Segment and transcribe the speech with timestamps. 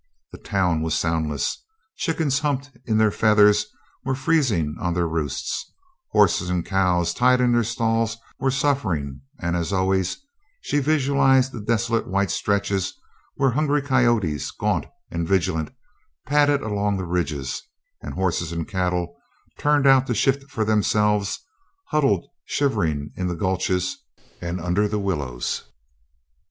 [0.31, 1.63] The town was soundless.
[1.95, 3.67] Chickens humped in their feathers
[4.03, 5.71] were freezing on their roosts,
[6.09, 10.17] horses and cows tied in their stalls were suffering, and, as always,
[10.61, 12.93] she visualized the desolate white stretches
[13.35, 15.69] where hungry coyotes, gaunt and vigilant,
[16.25, 17.61] padded along the ridges,
[18.01, 19.15] and horses and cattle,
[19.59, 21.37] turned out to shift for themselves,
[21.89, 23.97] huddled shivering in the gulches
[24.41, 25.65] and under the willows.